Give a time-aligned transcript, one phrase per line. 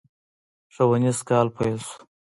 [0.73, 1.97] ښوونيز کال پيل شو.